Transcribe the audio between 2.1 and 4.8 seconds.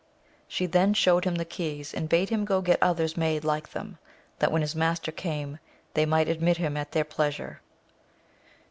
him get others made like them, that when his